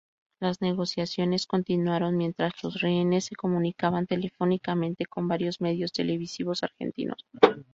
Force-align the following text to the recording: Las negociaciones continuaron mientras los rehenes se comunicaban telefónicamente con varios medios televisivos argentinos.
Las 0.39 0.61
negociaciones 0.61 1.45
continuaron 1.45 2.17
mientras 2.17 2.53
los 2.63 2.81
rehenes 2.81 3.25
se 3.25 3.35
comunicaban 3.35 4.07
telefónicamente 4.07 5.05
con 5.05 5.27
varios 5.27 5.61
medios 5.61 5.91
televisivos 5.91 6.63
argentinos. 6.63 7.17